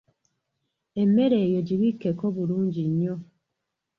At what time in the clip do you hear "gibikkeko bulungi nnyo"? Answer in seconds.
1.67-3.15